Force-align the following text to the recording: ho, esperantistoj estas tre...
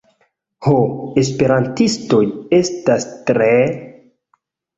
ho, 0.67 0.71
esperantistoj 1.21 2.23
estas 2.61 3.07
tre... 3.29 3.53